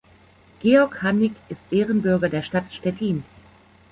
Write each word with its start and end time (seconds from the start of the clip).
Georg 0.61 1.03
Hannig 1.03 1.33
ist 1.49 1.61
Ehrenbürger 1.71 2.27
der 2.27 2.41
Stadt 2.41 2.73
Stettin. 2.73 3.23